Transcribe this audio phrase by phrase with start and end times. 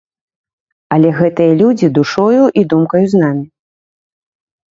[0.95, 3.45] Але гэтыя людзі душою і думкаю з намі.